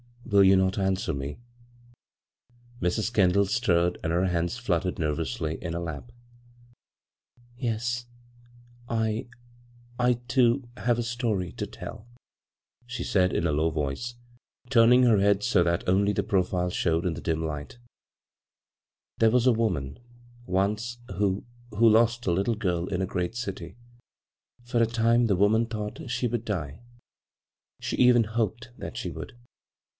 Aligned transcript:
"Will 0.31 0.43
you 0.45 0.55
not 0.55 0.79
answer 0.79 1.13
me?" 1.13 1.37
Mrs. 2.81 3.13
Kendall 3.13 3.45
stirred, 3.45 3.99
and 4.01 4.13
her 4.13 4.25
hands 4.27 4.57
flut 4.57 4.83
tered 4.83 4.97
nervously 4.97 5.61
in 5.61 5.73
her 5.73 5.79
lap." 5.79 6.11
Yes; 7.69 8.05
I— 8.87 9.27
I, 10.09 10.13
too, 10.29 10.67
have 10.77 10.97
a 10.97 11.03
story 11.03 11.51
to 11.51 11.67
tell," 11.67 12.07
she 12.87 13.03
said 13.03 13.33
in 13.33 13.45
a 13.45 13.51
low 13.51 13.69
voice, 13.69 14.15
turning 14.69 15.03
her 15.03 15.19
head 15.19 15.43
so 15.43 15.63
that 15.63 15.87
only 15.87 16.13
the 16.13 16.23
profile 16.23 16.69
showed 16.69 17.05
in 17.05 17.13
the 17.13 17.21
dim 17.21 17.45
light" 17.45 17.77
There 19.19 19.31
was 19.31 19.45
a 19.45 19.51
woman 19.51 19.99
once 20.47 20.97
who— 21.17 21.45
who 21.77 21.87
lost 21.89 22.25
a 22.25 22.31
little 22.31 22.55
girl 22.55 22.87
in 22.87 23.01
a 23.01 23.05
great 23.05 23.35
city. 23.35 23.75
For 24.63 24.81
a 24.81 24.87
time 24.87 25.27
the 25.27 25.35
woman 25.35 25.65
thought 25.67 26.09
she 26.09 26.25
would 26.25 26.45
die. 26.45 26.79
She 27.81 27.97
even 27.97 28.23
hoped 28.23 28.71
that 28.77 28.95
she 28.97 29.11
would. 29.11 29.33